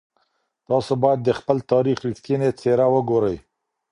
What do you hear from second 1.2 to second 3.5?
د خپل تاريخ رښتينې څېره وګورئ.